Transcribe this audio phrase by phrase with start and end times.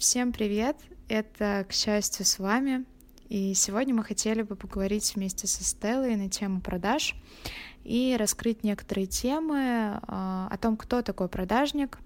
[0.00, 0.76] Всем привет!
[1.10, 2.86] Это, к счастью, с вами.
[3.28, 7.14] И сегодня мы хотели бы поговорить вместе со Стеллой на тему продаж
[7.84, 11.98] и раскрыть некоторые темы а, о том, кто такой продажник.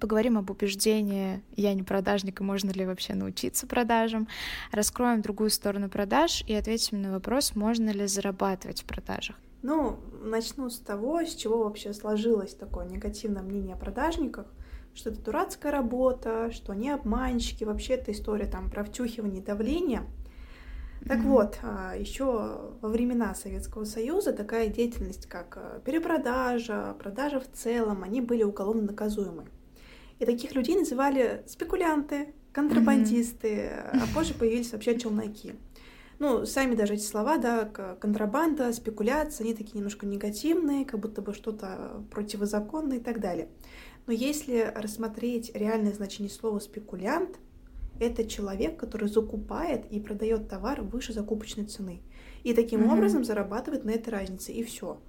[0.00, 4.26] Поговорим об убеждении «я не продажник, и можно ли вообще научиться продажам».
[4.72, 9.36] Раскроем другую сторону продаж и ответим на вопрос, можно ли зарабатывать в продажах.
[9.62, 14.48] Ну, начну с того, с чего вообще сложилось такое негативное мнение о продажниках—
[14.94, 20.04] что это дурацкая работа, что они обманщики, вообще эта история там про втюхивание давления.
[21.06, 21.22] Так mm-hmm.
[21.22, 28.04] вот, а, еще во времена Советского Союза такая деятельность, как а, перепродажа, продажа в целом,
[28.04, 29.44] они были уголовно наказуемы.
[30.18, 34.00] И таких людей называли спекулянты, контрабандисты, mm-hmm.
[34.02, 35.54] а позже появились вообще челноки.
[36.20, 41.34] Ну, сами даже эти слова, да, контрабанда, спекуляция, они такие немножко негативные, как будто бы
[41.34, 43.48] что-то противозаконное и так далее.
[44.06, 47.38] Но если рассмотреть реальное значение слова спекулянт,
[48.00, 52.02] это человек, который закупает и продает товар выше закупочной цены.
[52.42, 52.92] И таким mm-hmm.
[52.92, 55.00] образом зарабатывает на этой разнице, и все.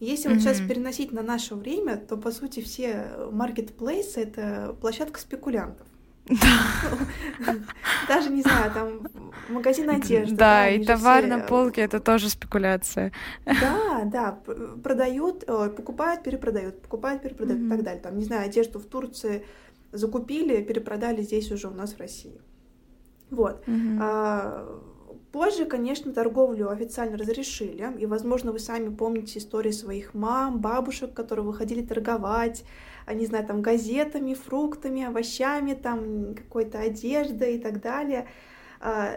[0.00, 0.34] Если mm-hmm.
[0.34, 5.86] вот сейчас переносить на наше время, то по сути все маркетплейсы это площадка спекулянтов.
[8.08, 10.36] Даже не знаю, там магазин одежды.
[10.36, 13.12] Да, и товар на полке это тоже спекуляция.
[13.44, 14.38] Да, да,
[14.82, 18.02] продают, покупают, перепродают, покупают, перепродают и так далее.
[18.02, 19.44] Там, не знаю, одежду в Турции
[19.92, 22.40] закупили, перепродали здесь уже у нас в России.
[23.30, 23.64] Вот.
[24.00, 24.80] А,
[25.32, 31.44] позже, конечно, торговлю официально разрешили, и, возможно, вы сами помните истории своих мам, бабушек, которые
[31.44, 32.64] выходили торговать,
[33.12, 38.28] не знаю, там, газетами, фруктами, овощами, там, какой-то одеждой и так далее.
[38.82, 39.16] А,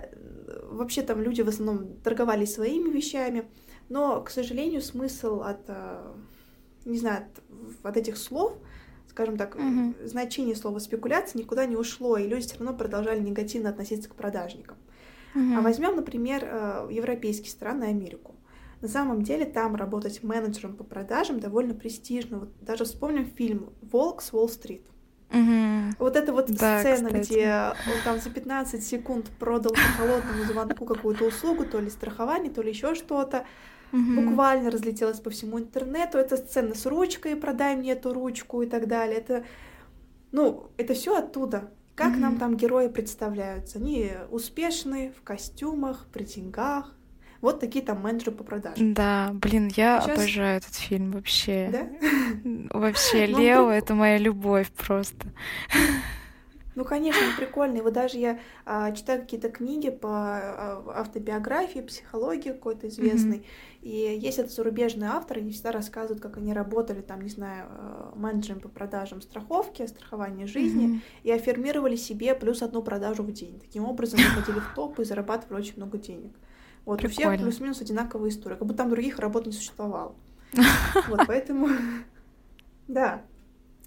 [0.70, 3.50] вообще там люди в основном торговали своими вещами,
[3.90, 6.16] но, к сожалению, смысл от, а,
[6.86, 8.54] не знаю, от, от этих слов,
[9.10, 10.08] скажем так, mm-hmm.
[10.08, 14.78] значение слова спекуляция никуда не ушло, и люди все равно продолжали негативно относиться к продажникам.
[15.34, 15.58] Mm-hmm.
[15.58, 18.36] А возьмем, например, а, европейские страны, Америку.
[18.82, 22.38] На самом деле там работать менеджером по продажам довольно престижно.
[22.38, 24.86] Вот даже вспомним фильм «Волк с Уолл-стрит».
[25.36, 25.96] Угу.
[26.00, 27.28] Вот это вот да, сцена, кстати.
[27.28, 32.52] где он там за 15 секунд продал по холодному звонку какую-то услугу, то ли страхование,
[32.52, 33.46] то ли еще что-то.
[33.92, 34.22] Угу.
[34.22, 36.18] Буквально разлетелась по всему интернету.
[36.18, 39.18] Это сцена с ручкой, продай мне эту ручку и так далее.
[39.18, 39.46] Это,
[40.32, 41.70] ну, это все оттуда.
[41.96, 42.20] Как угу.
[42.20, 43.80] нам там герои представляются?
[43.80, 46.95] Они успешные в костюмах, при деньгах,
[47.46, 48.96] вот такие там менеджеры по продажам.
[48.96, 50.18] Да, блин, я Сейчас...
[50.18, 51.70] обожаю этот фильм вообще.
[51.72, 51.88] Да?
[52.80, 55.28] Вообще, ну, Лео— это моя любовь просто.
[56.74, 57.82] Ну, конечно, прикольный.
[57.82, 63.38] Вот даже я а, читаю какие-то книги по а, автобиографии, психологии какой-то известной.
[63.38, 63.84] Mm-hmm.
[63.84, 68.12] И есть это зарубежные авторы, они всегда рассказывают, как они работали там, не знаю, э,
[68.16, 71.02] менеджером по продажам страховки, страхования жизни, mm-hmm.
[71.22, 73.60] и аффирмировали себе плюс одну продажу в день.
[73.60, 76.34] Таким образом, выходили в топ и зарабатывали очень много денег.
[76.86, 77.32] Вот Прикольно.
[77.32, 80.16] у всех плюс-минус одинаковая история, как будто там других работ не существовало.
[81.10, 81.70] Вот поэтому,
[82.88, 83.24] да.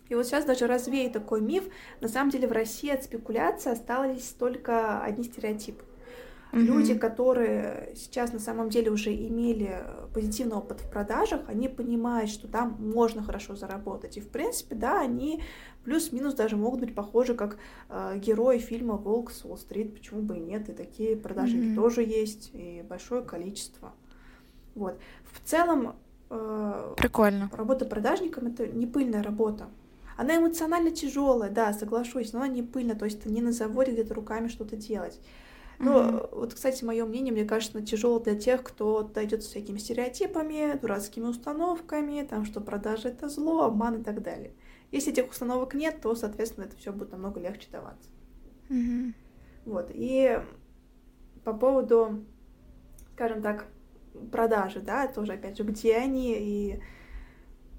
[0.09, 1.64] И вот сейчас даже развею такой миф.
[2.00, 5.84] На самом деле в России от спекуляции остались только одни стереотипы.
[6.53, 6.60] Mm-hmm.
[6.60, 12.48] Люди, которые сейчас на самом деле уже имели позитивный опыт в продажах, они понимают, что
[12.48, 14.16] там можно хорошо заработать.
[14.16, 15.42] И в принципе, да, они
[15.84, 17.58] плюс-минус даже могут быть похожи как
[17.91, 21.75] э, герои фильма «Волк с Уолл-стрит», почему бы и нет, и такие продажники mm-hmm.
[21.75, 23.92] тоже есть, и большое количество.
[24.75, 24.98] Вот.
[25.31, 25.97] В целом,
[26.31, 27.50] э, Прикольно.
[27.53, 29.69] работа продажником— это не пыльная работа.
[30.16, 33.92] Она эмоционально тяжелая, да, соглашусь, но она не пыльная, то есть ты не на заводе
[33.92, 35.20] где-то руками что-то делать.
[35.78, 36.28] Ну, mm-hmm.
[36.32, 41.26] вот, кстати, мое мнение, мне кажется, тяжело для тех, кто дойдет с всякими стереотипами, дурацкими
[41.26, 44.52] установками, там, что продажа это зло, обман и так далее.
[44.90, 48.10] Если этих установок нет, то, соответственно, это все будет намного легче даваться.
[48.70, 49.14] Mm-hmm.
[49.66, 49.90] Вот.
[49.94, 50.40] И
[51.44, 52.24] по поводу,
[53.14, 53.66] скажем так,
[54.32, 56.81] продажи, да, тоже опять же, где они и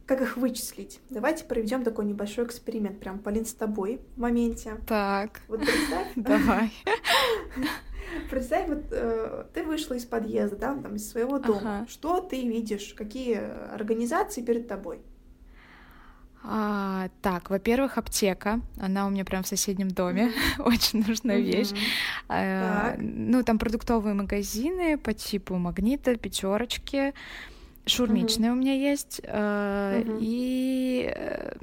[0.06, 1.02] как их вычислить?
[1.12, 4.78] Давайте проведем такой небольшой эксперимент, прям, Полин, с тобой в моменте.
[4.88, 5.42] Так.
[5.48, 6.08] Вот представь.
[6.16, 6.72] Давай.
[8.30, 11.80] Представь, вот э, ты вышла из подъезда, да, там, из своего дома.
[11.80, 11.88] Ага.
[11.90, 12.94] Что ты видишь?
[12.96, 13.40] Какие
[13.74, 15.02] организации перед тобой?
[16.44, 18.62] А, так, во-первых, аптека.
[18.80, 20.32] Она у меня прям в соседнем доме.
[20.60, 21.72] Очень нужная вещь.
[22.28, 27.14] А, ну, там продуктовые магазины по типу магнита, пятерочки.
[27.86, 29.22] Шурмичные у меня есть.
[29.26, 31.54] А, и э,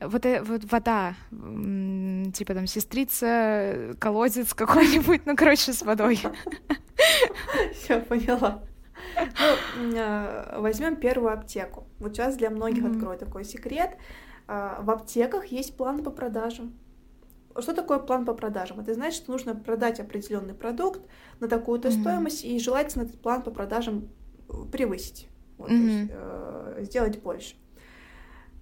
[0.00, 6.20] вот, э, вот вода, типа там сестрица, колодец какой-нибудь, ну, короче, с водой.
[7.74, 8.62] Все, поняла.
[9.76, 11.86] Ну, э, возьмем первую аптеку.
[11.98, 12.96] Вот сейчас для многих mm-hmm.
[12.96, 13.96] открою такой секрет.
[14.48, 16.74] А, в аптеках есть планы по продажам.
[17.58, 18.80] что такое план по продажам?
[18.80, 21.00] Это значит, что нужно продать определенный продукт
[21.40, 22.00] на такую-то mm-hmm.
[22.00, 24.08] стоимость, и желательно этот план по продажам
[24.70, 25.28] превысить,
[25.58, 25.78] вот, mm-hmm.
[25.78, 27.56] то есть, э, сделать больше.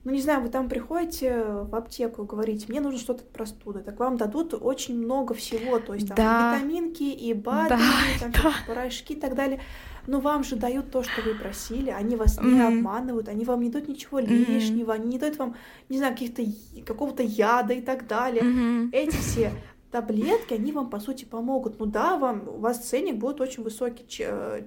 [0.05, 3.81] Ну, не знаю, вы там приходите в аптеку и говорите, мне нужно что-то от простуды,
[3.81, 6.57] так вам дадут очень много всего, то есть там да.
[6.57, 7.81] витаминки и БАДы, да,
[8.21, 8.53] там, да.
[8.67, 9.61] порошки и так далее.
[10.07, 12.53] Но вам же дают то, что вы просили, они вас mm-hmm.
[12.53, 14.95] не обманывают, они вам не дают ничего лишнего, mm-hmm.
[14.95, 15.57] они не дают вам,
[15.89, 16.45] не знаю, каких-то
[16.85, 18.43] какого-то яда и так далее.
[18.43, 18.91] Mm-hmm.
[18.93, 19.53] Эти все
[19.91, 21.79] таблетки, они вам, по сути, помогут.
[21.79, 24.05] Ну да, вам, у вас ценник будет очень высокий,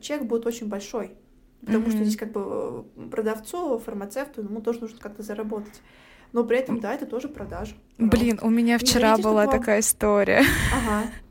[0.02, 1.12] чек будет очень большой.
[1.66, 1.92] Потому mm-hmm.
[1.92, 5.82] что здесь как бы э, продавцу, фармацевту, ему тоже нужно как-то заработать.
[6.34, 7.76] Но при этом, да, это тоже продажа.
[7.98, 9.80] Блин, у меня вчера говорите, была такая вам...
[9.82, 10.44] история.
[10.74, 11.10] Ага.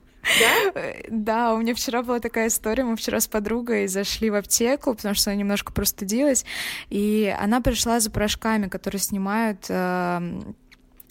[0.40, 0.82] Да?
[1.08, 2.82] Да, у меня вчера была такая история.
[2.82, 6.44] Мы вчера с подругой зашли в аптеку, потому что она немножко простудилась,
[6.90, 10.43] и она пришла за порошками, которые снимают э,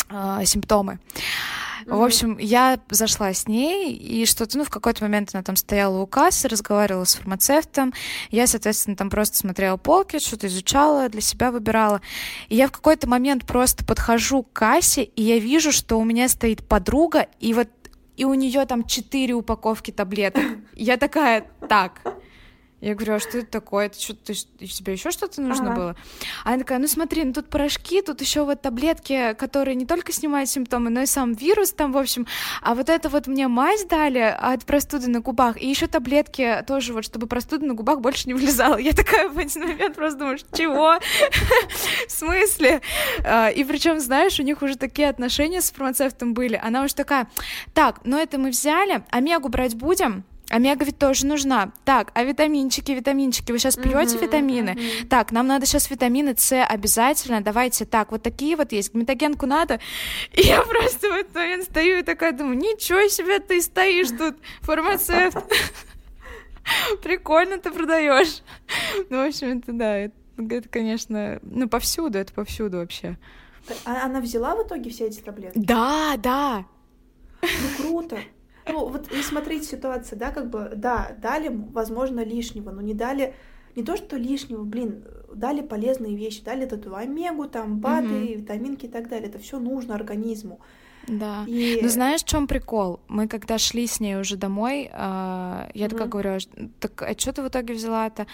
[0.09, 0.99] э, симптомы.
[1.85, 5.99] В общем, я зашла с ней, и что-то, ну, в какой-то момент она там стояла
[5.99, 7.93] у кассы, разговаривала с фармацевтом.
[8.31, 12.01] Я, соответственно, там просто смотрела полки, что-то изучала, для себя выбирала.
[12.49, 16.27] И я в какой-то момент просто подхожу к кассе, и я вижу, что у меня
[16.27, 17.69] стоит подруга, и вот
[18.17, 20.43] и у нее там четыре упаковки таблеток.
[20.73, 22.01] Я такая, так,
[22.85, 23.87] я говорю, а что это такое?
[23.87, 25.75] Это что, ты, тебе еще что-то нужно ага.
[25.75, 25.95] было?
[26.43, 30.11] А она такая, ну смотри, ну тут порошки, тут еще вот таблетки, которые не только
[30.11, 32.27] снимают симптомы, но и сам вирус там, в общем.
[32.61, 36.93] А вот это вот мне мазь дали от простуды на губах, и еще таблетки тоже
[36.93, 38.77] вот, чтобы простуда на губах больше не влезала.
[38.77, 40.99] Я такая в один момент просто думаю, чего?
[42.07, 42.81] В смысле?
[43.23, 46.61] А, и причем, знаешь, у них уже такие отношения с фармацевтом были.
[46.63, 47.27] Она уже такая,
[47.73, 50.23] так, ну это мы взяли, омегу брать будем?
[50.49, 51.71] Омега ведь тоже нужна.
[51.85, 54.69] Так, а витаминчики, витаминчики, вы сейчас пьете uh-huh, витамины?
[54.69, 55.07] Uh-huh.
[55.07, 57.41] Так, нам надо сейчас витамины С обязательно.
[57.41, 58.93] Давайте так, вот такие вот есть.
[58.93, 59.79] Метагенку надо.
[60.33, 64.35] И я просто в этот момент стою и такая думаю, ничего себе ты стоишь тут,
[64.61, 65.37] фармацевт.
[67.03, 68.41] Прикольно ты продаешь.
[69.09, 73.17] Ну, в общем, это да, это, это, конечно, ну, повсюду, это повсюду вообще.
[73.83, 75.57] А она взяла в итоге все эти таблетки?
[75.57, 76.65] Да, да.
[77.41, 78.19] Ну, круто.
[78.67, 83.35] Ну, вот и смотрите ситуация, да, как бы, да, дали, возможно, лишнего, но не дали,
[83.75, 88.33] не то, что лишнего, блин, дали полезные вещи, дали эту омегу, там, БАДы, угу.
[88.39, 89.29] витаминки и так далее.
[89.29, 90.59] Это все нужно организму.
[91.07, 91.43] Да.
[91.47, 91.79] И...
[91.81, 92.99] Ну знаешь, в чем прикол?
[93.07, 96.39] Мы когда шли с ней уже домой, э, я mm такая говорю, «А
[96.79, 98.25] так а что ты в итоге взяла-то?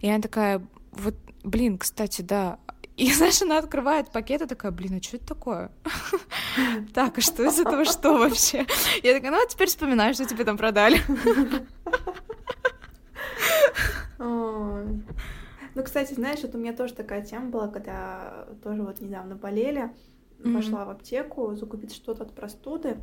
[0.00, 2.58] И она такая, вот, блин, кстати, да,
[3.00, 5.70] и, знаешь, она открывает пакет и такая, блин, а что это такое?
[6.94, 8.66] Так, а что из этого что вообще?
[9.02, 11.00] Я такая, ну, а теперь вспоминаю, что тебе там продали.
[14.18, 19.90] Ну, кстати, знаешь, вот у меня тоже такая тема была, когда тоже вот недавно болели,
[20.42, 22.96] пошла в аптеку закупить что-то от простуды,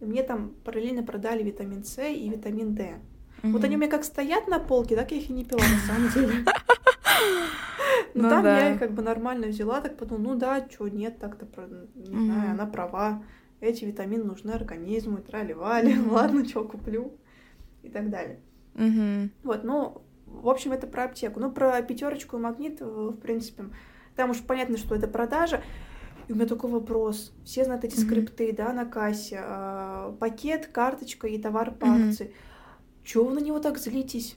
[0.00, 3.00] и мне там параллельно продали витамин С и витамин D.
[3.42, 5.86] Вот они у меня как стоят на полке, так я их и не пила на
[5.86, 6.44] самом деле.
[8.14, 8.58] Ну, там да.
[8.58, 11.46] я их как бы нормально взяла, так подумала, ну да, что нет, так-то,
[11.94, 13.22] не mm знаю, она права,
[13.60, 17.12] эти витамины нужны организму, и трали-вали, mm ладно, что куплю,
[17.82, 18.40] и так далее.
[18.74, 21.40] mm Вот, ну, в общем, это про аптеку.
[21.40, 23.64] Ну, про пятерочку и магнит, в принципе,
[24.16, 25.62] там уж понятно, что это продажа.
[26.28, 27.32] И у меня такой вопрос.
[27.44, 28.04] Все знают эти mm-hmm.
[28.04, 29.40] скрипты, да, на кассе.
[29.42, 32.08] А, пакет, карточка и товар по mm-hmm.
[32.08, 32.34] акции.
[33.02, 34.36] Чего вы на него так злитесь?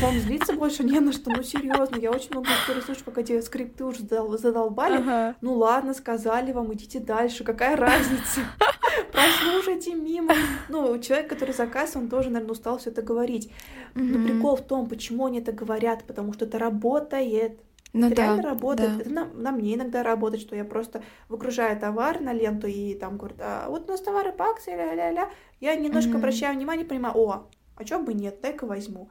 [0.00, 3.40] Вам злиться больше не на что, ну серьезно, я очень много историй слышу, пока эти
[3.40, 4.96] скрипты уже задолбали.
[4.96, 5.36] Ага.
[5.40, 8.40] Ну ладно, сказали вам, идите дальше, какая разница?
[9.12, 10.34] Прослушайте мимо.
[10.68, 13.52] Ну, человек, который заказ, он тоже, наверное, устал все это говорить.
[13.94, 17.60] Но прикол в том, почему они это говорят, потому что это работает.
[17.92, 18.96] Ну, это да, реально работает.
[18.96, 19.00] Да.
[19.00, 23.18] Это на, на мне иногда работает, что я просто выгружаю товар на ленту и там
[23.18, 25.28] говорят, а вот у нас товары по акции, ля-ля-ля.
[25.58, 26.16] Я немножко mm-hmm.
[26.16, 29.10] обращаю внимание, понимаю, о, а чё бы нет, дай-ка возьму.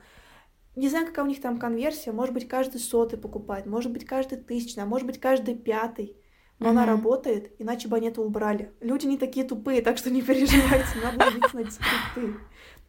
[0.75, 4.37] Не знаю, какая у них там конверсия, может быть, каждый сотый покупает, может быть, каждый
[4.37, 6.15] тысячный, а может быть, каждый пятый.
[6.59, 6.69] Но mm-hmm.
[6.71, 8.71] она работает, иначе бы они это убрали.
[8.81, 12.39] Люди не такие тупые, так что не переживайте, надо быть на скрипты.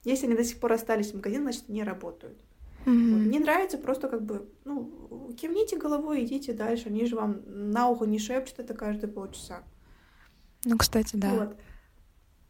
[0.04, 2.38] Если они до сих пор остались в магазине, значит, не работают.
[2.86, 3.12] Mm-hmm.
[3.12, 3.26] Вот.
[3.30, 6.88] Не нравится, просто как бы, ну, кивните головой, идите дальше.
[6.88, 9.62] Они же вам на ухо не шепчут это каждые полчаса.
[10.64, 11.30] Ну, кстати, да.
[11.30, 11.56] Вот.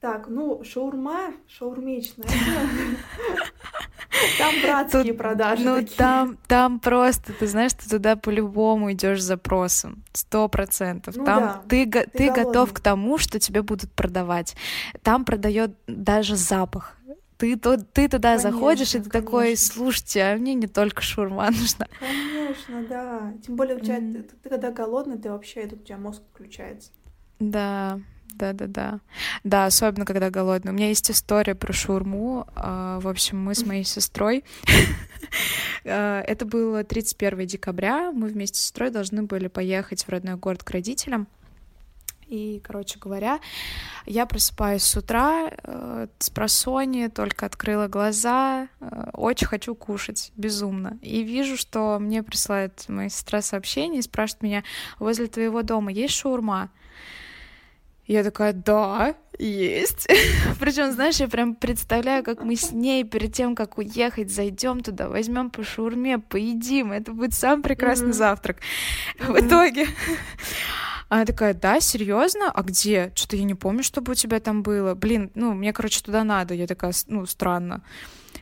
[0.01, 2.29] Так, ну, шаурма, шаурмичная.
[4.39, 5.65] Там братские продажи.
[5.65, 10.03] Ну, там, там просто, ты знаешь, ты туда по-любому идешь с запросом.
[10.13, 11.17] Сто процентов.
[11.17, 14.57] Ну, там да, ты, ты, ты готов к тому, что тебе будут продавать.
[15.03, 16.97] Там продает даже запах.
[17.39, 19.21] Ты, то, ты туда конечно, заходишь, и ты конечно.
[19.21, 21.87] такой, слушайте, а мне не только шурма нужна.
[21.99, 23.33] Конечно, да.
[23.47, 24.13] Тем более, у тебя, mm.
[24.13, 26.91] ты, ты когда голодный, ты вообще, тут у тебя мозг включается.
[27.39, 27.99] Да,
[28.41, 29.01] Да,
[29.45, 30.73] да, особенно когда голодный.
[30.73, 32.47] У меня есть история про шаурму.
[32.57, 34.45] В общем, мы с моей сестрой.
[35.85, 38.13] Это было 31 декабря.
[38.13, 41.29] Мы вместе с сестрой должны были поехать в родной город к родителям.
[42.31, 43.41] И, короче говоря,
[44.07, 50.97] я просыпаюсь с утра э, с просони, только открыла глаза, э, очень хочу кушать, безумно.
[51.03, 54.65] И вижу, что мне присылает моя сестра сообщение и спрашивает меня,
[55.01, 56.71] возле твоего дома есть шаурма?
[58.11, 60.09] Я такая, да, есть.
[60.59, 65.09] Причем, знаешь, я прям представляю, как мы с ней перед тем, как уехать, зайдем туда,
[65.09, 66.91] возьмем по шаурме, поедим.
[66.91, 68.13] Это будет самый прекрасный mm-hmm.
[68.13, 68.57] завтрак.
[69.21, 69.33] Mm-hmm.
[69.33, 69.87] В итоге
[71.09, 72.51] она такая, да, серьезно?
[72.51, 73.13] А где?
[73.15, 74.97] Что-то я не помню, чтобы у тебя там было.
[74.97, 76.53] Блин, ну, мне, короче, туда надо.
[76.53, 77.85] Я такая, ну, странно.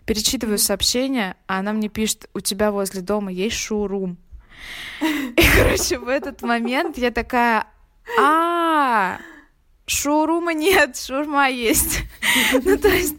[0.07, 4.17] Перечитываю сообщение, а она мне пишет, у тебя возле дома есть шоурум.
[5.03, 7.67] И, короче, в этот момент я такая,
[8.19, 9.19] а,
[9.89, 12.05] шоурума нет, шаурма есть.
[12.65, 13.17] ну, то есть,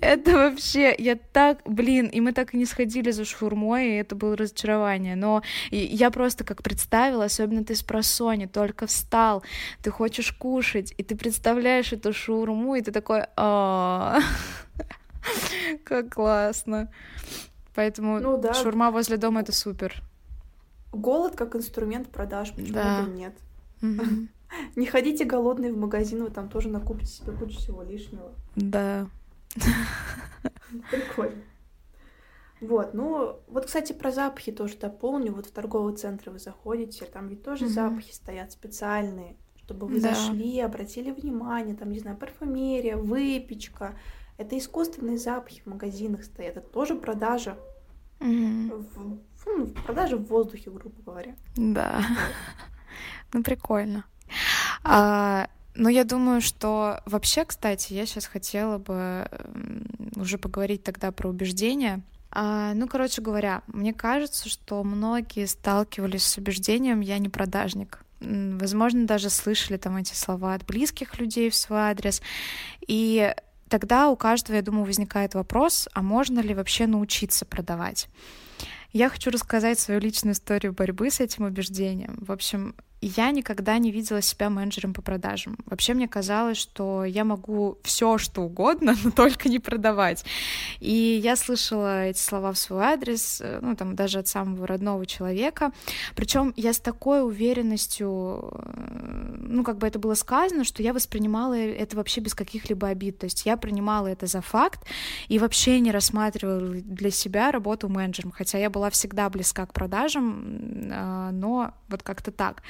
[0.00, 4.14] это вообще, я так, блин, и мы так и не сходили за шаурмой, и это
[4.14, 5.16] было разочарование.
[5.16, 9.42] Но я просто как представила, особенно ты с просони, только встал,
[9.82, 14.20] ты хочешь кушать, и ты представляешь эту шаурму, и ты такой, а
[15.84, 16.88] как классно.
[17.74, 18.54] Поэтому ну, да.
[18.54, 20.02] шаурма возле дома— это супер.
[20.92, 23.02] Голод как инструмент продаж, почему да.
[23.02, 23.34] бы нет?
[23.80, 24.28] Mm-hmm.
[24.76, 28.32] Не ходите голодные в магазин, вы там тоже накупите себе кучу всего лишнего.
[28.56, 29.08] Да.
[30.90, 31.42] Прикольно.
[32.60, 35.34] Вот, ну, вот, кстати, про запахи тоже дополню.
[35.34, 37.68] Вот в торговые центры вы заходите, там ведь тоже mm-hmm.
[37.68, 40.14] запахи стоят специальные, чтобы вы да.
[40.14, 43.98] зашли, обратили внимание, там, не знаю, парфюмерия, выпечка.
[44.38, 46.56] Это искусственные запахи в магазинах стоят.
[46.56, 47.58] Это тоже продажа.
[48.20, 48.86] Mm-hmm.
[48.94, 51.34] В, ну, продажа в воздухе, грубо говоря.
[51.56, 52.00] Да.
[53.34, 54.04] Ну, прикольно.
[54.84, 59.26] А, ну, я думаю, что вообще, кстати, я сейчас хотела бы
[60.16, 62.02] уже поговорить тогда про убеждения.
[62.30, 68.04] А, ну, короче говоря, мне кажется, что многие сталкивались с убеждением «я не продажник».
[68.20, 72.22] Возможно, даже слышали там эти слова от близких людей в свой адрес.
[72.86, 73.34] И
[73.68, 78.08] тогда у каждого, я думаю, возникает вопрос, а можно ли вообще научиться продавать?
[78.92, 82.16] Я хочу рассказать свою личную историю борьбы с этим убеждением.
[82.20, 85.58] В общем, я никогда не видела себя менеджером по продажам.
[85.66, 90.24] Вообще мне казалось, что я могу все, что угодно, но только не продавать.
[90.78, 95.04] И я слышала эти слова в свой адрес, э, ну там даже от самого родного
[95.04, 95.72] человека.
[96.14, 101.54] Причем я с такой уверенностью, э, ну как бы это было сказано, что я воспринимала
[101.54, 103.18] это вообще без каких-либо обид.
[103.18, 104.86] То есть я принимала это за факт
[105.26, 110.90] и вообще не рассматривала для себя работу менеджером, хотя я была всегда близка к продажам,
[110.92, 112.62] а, но вот как-то так.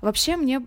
[0.00, 0.62] Вообще мне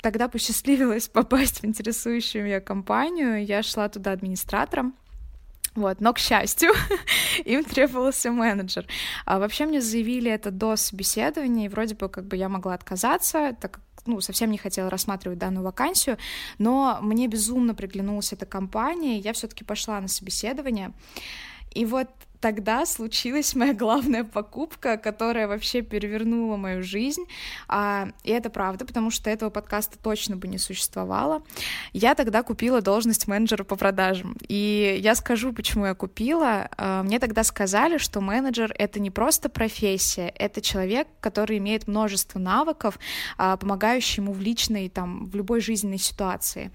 [0.00, 3.44] тогда посчастливилось попасть в интересующую меня компанию.
[3.44, 4.94] Я шла туда администратором.
[5.74, 6.72] Вот, но, к счастью,
[7.44, 8.86] им требовался менеджер.
[9.26, 13.54] А вообще мне заявили это до собеседования, и вроде бы как бы я могла отказаться,
[13.60, 16.16] так как ну, совсем не хотела рассматривать данную вакансию,
[16.58, 20.92] но мне безумно приглянулась эта компания, и я все-таки пошла на собеседование.
[21.74, 22.08] И вот
[22.40, 27.24] тогда случилась моя главная покупка, которая вообще перевернула мою жизнь.
[27.68, 31.42] А, и это правда, потому что этого подкаста точно бы не существовало.
[31.92, 34.36] Я тогда купила должность менеджера по продажам.
[34.48, 36.68] И я скажу, почему я купила.
[36.76, 42.38] А, мне тогда сказали, что менеджер— это не просто профессия, это человек, который имеет множество
[42.38, 42.98] навыков,
[43.38, 46.70] а, помогающий ему в личной, там, в любой жизненной ситуации.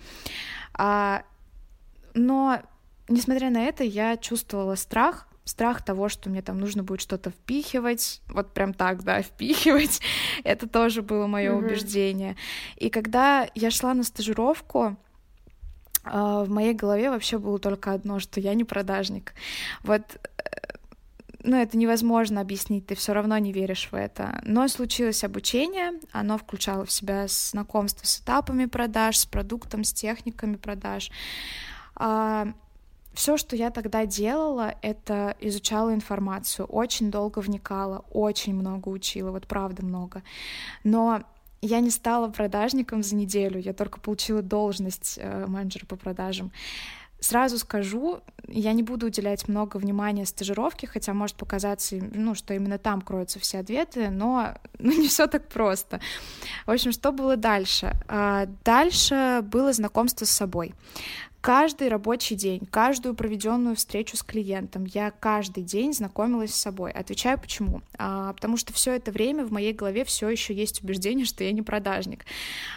[2.13, 2.61] Но
[3.07, 8.21] несмотря на это, я чувствовала страх, страх того, что мне там нужно будет что-то впихивать,
[8.27, 10.01] вот прям так, да, впихивать,
[10.43, 11.57] это тоже было мое mm-hmm.
[11.57, 12.35] убеждение.
[12.77, 14.97] И когда я шла на стажировку,
[16.03, 19.33] а, в моей голове вообще было только одно, что я не продажник.
[19.83, 20.01] Вот
[20.37, 20.77] э,
[21.43, 24.41] ну, это невозможно объяснить, ты все равно не веришь в это.
[24.43, 30.55] Но случилось обучение, оно включало в себя знакомство с этапами продаж, с продуктом, с техниками
[30.55, 31.11] продаж.
[33.13, 39.47] Все, что я тогда делала, это изучала информацию, очень долго вникала, очень много учила, вот
[39.47, 40.23] правда много.
[40.83, 41.21] Но
[41.61, 46.51] я не стала продажником за неделю, я только получила должность э, менеджера по продажам.
[47.19, 52.79] Сразу скажу, я не буду уделять много внимания стажировке, хотя может показаться, ну, что именно
[52.79, 56.01] там кроются все ответы, но ну, не все так просто.
[56.65, 57.93] В общем, что было дальше?
[58.07, 60.73] А, дальше было знакомство с собой.
[61.41, 66.91] Каждый рабочий день, каждую проведенную встречу с клиентом, я каждый день знакомилась с собой.
[66.91, 67.81] Отвечаю почему?
[67.97, 71.51] А, потому что все это время в моей голове все еще есть убеждение, что я
[71.51, 72.25] не продажник.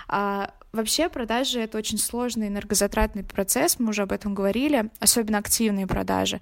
[0.08, 5.86] А, Вообще продажи— это очень сложный энергозатратный процесс, мы уже об этом говорили, особенно активные
[5.86, 6.40] продажи.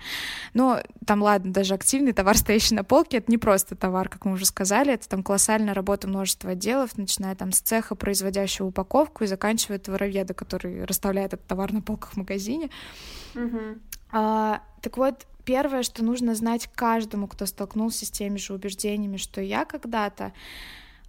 [0.55, 4.33] Но там, ладно, даже активный товар, стоящий на полке, это не просто товар, как мы
[4.33, 9.27] уже сказали, это там колоссальная работа множества отделов, начиная там с цеха, производящего упаковку, и
[9.27, 12.71] заканчивая товароведа, который расставляет этот товар на полках в магазине.
[13.35, 13.61] Угу.
[14.13, 19.43] А, так вот, первое, что нужно знать каждому, кто столкнулся с теми же убеждениями, что
[19.43, 20.33] я когда-то,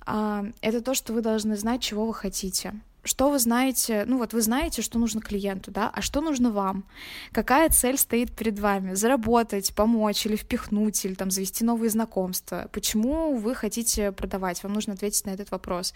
[0.06, 2.74] а, это то, что вы должны знать, чего вы хотите
[3.04, 6.86] что вы знаете, ну вот вы знаете, что нужно клиенту, да, а что нужно вам?
[7.32, 8.94] Какая цель стоит перед вами?
[8.94, 12.70] Заработать, помочь или впихнуть, или там завести новые знакомства?
[12.72, 14.64] Почему вы хотите продавать?
[14.64, 15.94] Вам нужно ответить на этот вопрос.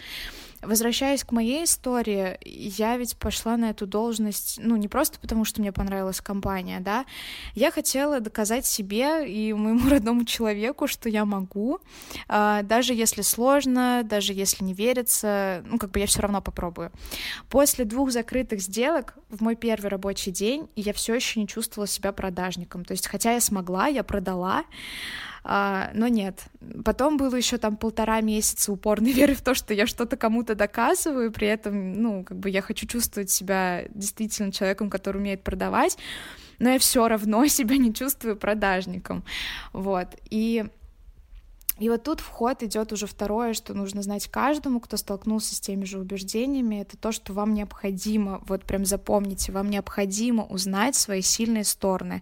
[0.62, 5.62] Возвращаясь к моей истории, я ведь пошла на эту должность, ну, не просто потому, что
[5.62, 7.06] мне понравилась компания, да,
[7.54, 11.80] я хотела доказать себе и моему родному человеку, что я могу,
[12.28, 16.92] а, даже если сложно, даже если не верится, ну, как бы я все равно попробую.
[17.50, 22.12] После двух закрытых сделок в мой первый рабочий день я все еще не чувствовала себя
[22.12, 22.84] продажником.
[22.84, 24.64] То есть, хотя я смогла, я продала,
[25.50, 26.44] а, но нет.
[26.84, 31.32] Потом было еще там полтора месяца упорной веры в то, что я что-то кому-то доказываю,
[31.32, 35.98] при этом, ну, как бы я хочу чувствовать себя действительно человеком, который умеет продавать,
[36.60, 39.24] но я все равно себя не чувствую продажником,
[39.72, 40.08] вот.
[40.30, 40.66] И
[41.80, 45.86] и вот тут вход идет уже второе, что нужно знать каждому, кто столкнулся с теми
[45.86, 51.64] же убеждениями, это то, что вам необходимо, вот прям запомните, вам необходимо узнать свои сильные
[51.64, 52.22] стороны,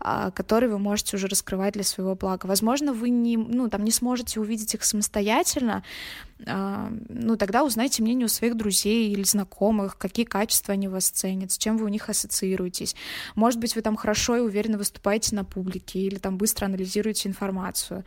[0.00, 2.46] а, которые вы можете уже раскрывать для своего блага.
[2.46, 5.82] Возможно, вы не, ну, там, не сможете увидеть их самостоятельно,
[6.46, 11.52] а, ну, тогда узнайте мнение у своих друзей или знакомых, какие качества они вас ценят,
[11.52, 12.96] с чем вы у них ассоциируетесь.
[13.34, 18.04] Может быть, вы там хорошо и уверенно выступаете на публике или там быстро анализируете информацию.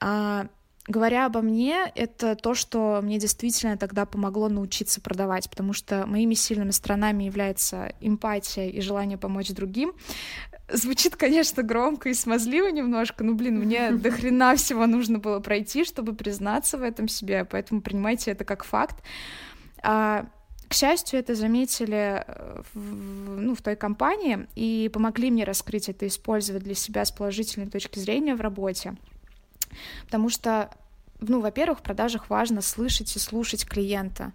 [0.00, 0.46] А,
[0.86, 6.34] говоря обо мне, это то, что мне действительно тогда помогло научиться продавать, потому что моими
[6.34, 9.92] сильными сторонами является эмпатия и желание помочь другим.
[10.70, 15.84] Звучит, конечно, громко и смазливо немножко, но, блин, мне до хрена всего нужно было пройти,
[15.84, 19.02] чтобы признаться в этом себе, поэтому принимайте это как факт.
[19.82, 20.26] А,
[20.68, 26.06] к счастью, это заметили э, в, ну, в той компании и помогли мне раскрыть это,
[26.06, 28.94] использовать для себя с положительной точки зрения в работе.
[30.04, 30.70] Потому что
[31.20, 34.32] ну, во-первых, в продажах важно слышать и слушать клиента.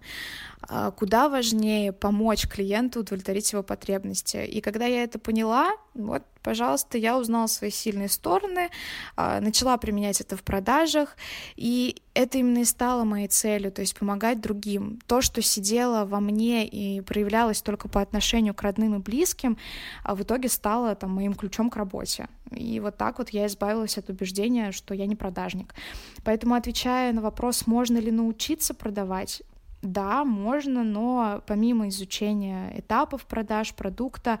[0.68, 4.38] А, куда важнее помочь клиенту удовлетворить его потребности.
[4.44, 8.70] И когда я это поняла, вот, пожалуйста, я узнала свои сильные стороны,
[9.16, 11.16] а, начала применять это в продажах,
[11.56, 15.00] и это именно и стало моей целью, то есть помогать другим.
[15.06, 19.58] То, что сидело во мне и проявлялось только по отношению к родным и близким,
[20.04, 22.28] а в итоге стало там, моим ключом к работе.
[22.52, 25.74] И вот так вот я избавилась от убеждения, что я не продажник.
[26.22, 29.42] Поэтому, отвечая на вопрос, можно ли научиться продавать,
[29.84, 34.40] да, можно, но помимо изучения этапов продаж продукта,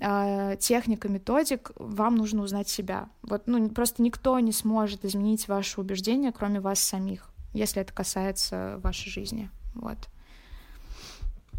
[0.00, 3.08] а, техник и методик, вам нужно узнать себя.
[3.22, 8.80] Вот, ну, просто никто не сможет изменить ваши убеждения, кроме вас самих, если это касается
[8.82, 9.50] вашей жизни.
[9.74, 9.98] Вот.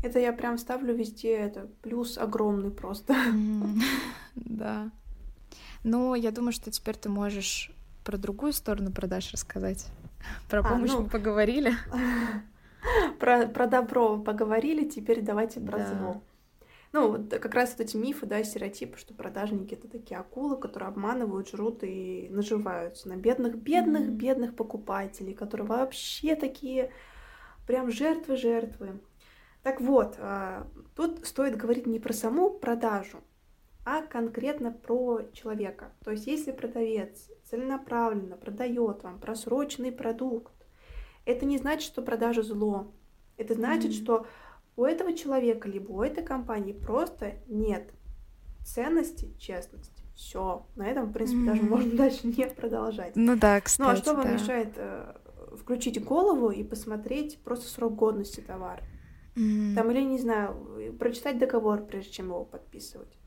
[0.01, 3.15] Это я прям ставлю везде, это плюс огромный просто.
[4.35, 4.89] Да.
[5.83, 7.71] Ну, я думаю, что теперь ты можешь
[8.03, 9.85] про другую сторону продаж рассказать.
[10.49, 11.73] Про а, помощь мы ну, поговорили.
[13.19, 15.85] про, про добро поговорили, теперь давайте про да.
[15.85, 16.23] зло.
[16.91, 20.89] Ну, вот как раз вот эти мифы, да, стереотипы, что продажники это такие акулы, которые
[20.89, 24.15] обманывают, жрут и наживаются на бедных, бедных, mm-hmm.
[24.15, 26.91] бедных покупателей, которые вообще такие
[27.67, 29.01] прям жертвы-жертвы.
[29.61, 33.19] Так вот, а, тут стоит говорить не про саму продажу,
[33.85, 35.91] а конкретно про человека.
[36.03, 40.53] То есть, если продавец целенаправленно продает вам просроченный продукт,
[41.25, 42.91] это не значит, что продажа зло.
[43.37, 44.03] Это значит, mm-hmm.
[44.03, 44.27] что
[44.75, 47.91] у этого человека либо у этой компании просто нет
[48.65, 50.03] ценности, честности.
[50.15, 50.65] Все.
[50.75, 51.45] На этом, в принципе, mm-hmm.
[51.45, 53.15] даже можно дальше не продолжать.
[53.15, 53.87] Ну да, кстати.
[53.87, 54.33] Ну а что вам да.
[54.33, 55.15] мешает э,
[55.57, 58.83] включить голову и посмотреть просто срок годности товара?
[59.35, 59.75] Mm-hmm.
[59.75, 63.18] Там или, не знаю, прочитать договор, прежде чем его подписывать.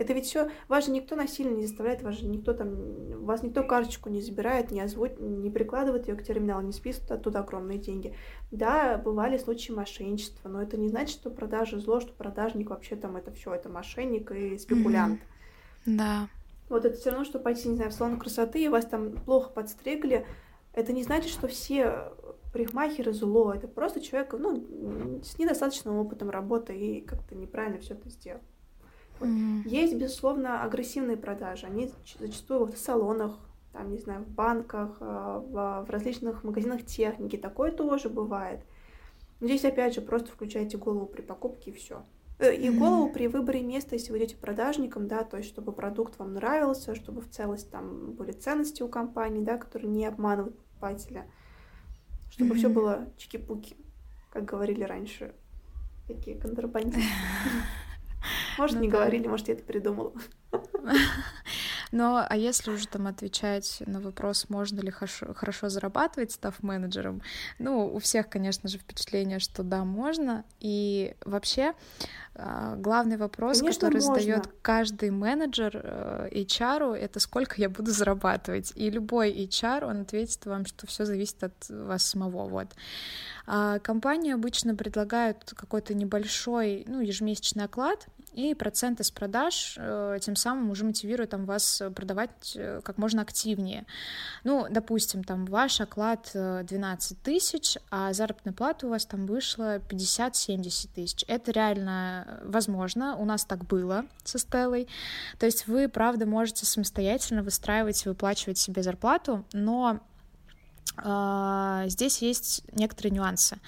[0.00, 3.62] Это ведь все, вас же никто насильно не заставляет, вас же никто там, вас никто
[3.62, 8.16] карточку не забирает, не озвучит, не прикладывает ее к терминалу, не списывает оттуда огромные деньги.
[8.50, 13.18] Да, бывали случаи мошенничества, но это не значит, что продажа зло, что продажник вообще там
[13.18, 15.20] это все, это мошенник и спекулянт.
[15.84, 15.96] Mm-hmm.
[15.98, 16.28] Да.
[16.70, 19.50] Вот это все равно, что пойти, не знаю, в салон красоты, и вас там плохо
[19.50, 20.26] подстригли,
[20.72, 22.10] это не значит, что все
[22.54, 28.08] парикмахеры зло, это просто человек, ну, с недостаточным опытом работы и как-то неправильно все это
[28.08, 28.40] сделал.
[29.20, 29.68] Mm-hmm.
[29.68, 31.66] Есть, безусловно, агрессивные продажи.
[31.66, 33.38] Они зачастую в салонах,
[33.72, 37.36] там, не знаю, в банках, э, в, в различных магазинах техники.
[37.36, 38.60] Такое тоже бывает.
[39.40, 42.02] Здесь, опять же, просто включайте голову при покупке и все.
[42.40, 46.18] Э, и голову при выборе места, если вы идете продажником, да, то есть чтобы продукт
[46.18, 51.26] вам нравился, чтобы в целости там были ценности у компании, да, которые не обманывают покупателя,
[52.30, 53.76] чтобы все было чики-пуки,
[54.30, 55.34] как говорили раньше
[56.06, 57.02] такие контрабандисты.
[58.60, 58.98] Может, ну, не да.
[58.98, 60.12] говорили, может, я это придумала.
[61.92, 67.22] Но а если уже там отвечать на вопрос, можно ли хорошо, хорошо зарабатывать, став менеджером,
[67.58, 70.44] ну, у всех, конечно же, впечатление, что да, можно.
[70.60, 71.74] И вообще
[72.34, 74.14] а, главный вопрос, конечно, который можно.
[74.14, 78.72] задает каждый менеджер э, HR, это сколько я буду зарабатывать.
[78.76, 82.46] И любой HR, он ответит вам, что все зависит от вас самого.
[82.48, 82.68] Вот.
[83.46, 90.36] А компании обычно предлагают какой-то небольшой, ну, ежемесячный оклад, и проценты с продаж э, тем
[90.36, 93.86] самым уже мотивируют там, вас продавать э, как можно активнее.
[94.44, 99.78] Ну, допустим, там ваш оклад 12 э, тысяч, а заработная плата у вас там вышла
[99.78, 101.24] 50-70 тысяч.
[101.28, 104.88] Это реально возможно, у нас так было со Стеллой.
[105.38, 110.00] То есть вы, правда, можете самостоятельно выстраивать и выплачивать себе зарплату, но
[110.98, 113.58] здесь есть некоторые нюансы.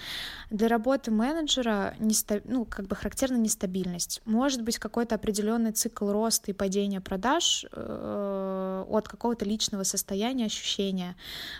[0.49, 2.41] Для работы менеджера неста...
[2.43, 4.21] ну, как бы характерна нестабильность.
[4.25, 11.15] Может быть какой-то определенный цикл роста и падения продаж э, от какого-то личного состояния, ощущения,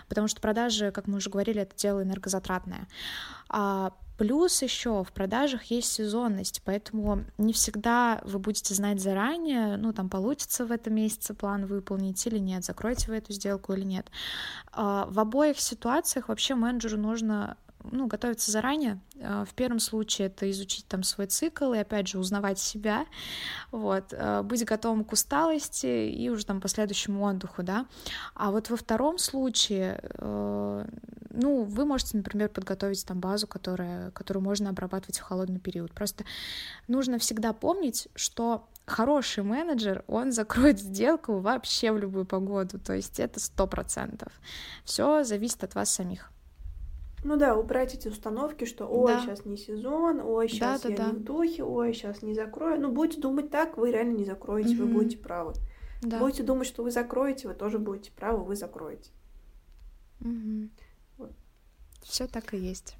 [0.08, 2.86] потому что продажи, как мы уже говорили, это дело энергозатратное.
[3.48, 9.92] А Плюс еще в продажах есть сезонность, поэтому не всегда вы будете знать заранее, ну
[9.92, 14.10] там получится в этом месяце план выполнить или нет, закроете вы эту сделку или нет.
[14.72, 17.56] А, в обоих ситуациях вообще менеджеру нужно
[17.90, 19.00] ну, готовиться заранее.
[19.20, 23.06] А, в первом случае это изучить там свой цикл и, опять же, узнавать себя,
[23.70, 27.86] вот, а, быть готовым к усталости и уже там последующему отдыху, да.
[28.34, 30.86] А вот во втором случае, э,
[31.30, 35.92] ну, вы можете, например, подготовить там базу, которая, которую можно обрабатывать в холодный период.
[35.92, 36.24] Просто
[36.88, 43.20] нужно всегда помнить, что хороший менеджер, он закроет сделку вообще в любую погоду, то есть
[43.20, 44.32] это сто процентов.
[44.84, 46.33] Все зависит от вас самих.
[47.24, 49.20] Ну да, убрать эти установки, что ой, да.
[49.20, 52.78] сейчас не сезон, ой, сейчас да, я да, не в духе, ой, сейчас не закрою.
[52.78, 54.82] Ну, будете думать так, вы реально не закроете, угу.
[54.82, 55.54] вы будете правы.
[56.02, 56.18] Да.
[56.18, 59.10] Будете думать, что вы закроете, вы тоже будете правы, вы закроете.
[60.20, 60.68] Угу.
[61.16, 61.32] Вот.
[62.02, 62.96] Все так и есть.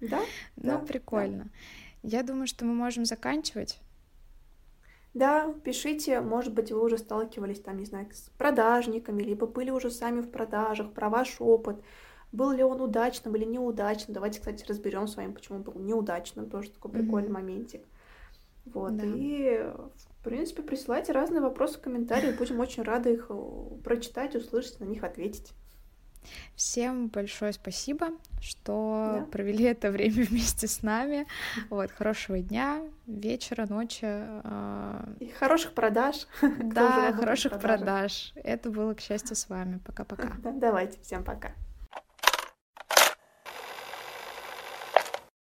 [0.00, 0.20] Да?
[0.56, 1.50] Ну, прикольно.
[2.04, 3.80] Я думаю, что мы можем заканчивать.
[5.14, 9.90] Да, пишите, может быть, вы уже сталкивались там, не знаю, с продажниками, либо были уже
[9.90, 11.82] сами в продажах, про ваш опыт,
[12.32, 14.14] был ли он удачным или неудачным.
[14.14, 16.48] Давайте, кстати, разберем с вами, почему был неудачным.
[16.48, 17.32] Тоже такой прикольный mm-hmm.
[17.32, 17.82] моментик.
[18.66, 18.96] Вот.
[18.96, 19.04] Да.
[19.06, 19.70] И,
[20.20, 22.32] в принципе, присылайте разные вопросы, комментарии.
[22.32, 25.52] Будем очень рады их э, прочитать, услышать, на них ответить.
[26.54, 28.08] Всем большое спасибо,
[28.40, 29.26] что да.
[29.26, 31.26] провели это время вместе с нами.
[31.70, 34.04] Вот, хорошего дня, вечера, ночи.
[34.04, 36.26] А, И хороших продаж.
[36.42, 38.32] Да, хороших продаж.
[38.34, 39.78] Это было, к счастью, с вами.
[39.86, 40.36] Пока-пока.
[40.42, 41.52] Давайте, всем пока.